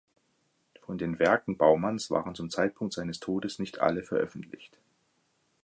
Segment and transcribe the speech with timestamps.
[0.81, 4.79] Von den Werken Baumanns waren zum Zeitpunkt seines Todes nicht alle veröffentlicht.